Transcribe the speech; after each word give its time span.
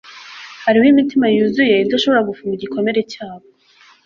hariho 0.65 0.85
imitima 0.93 1.25
yuzuye 1.35 1.75
idashobora 1.79 2.27
gufunga 2.29 2.53
igikomere 2.55 2.99
cyabo 3.11 3.45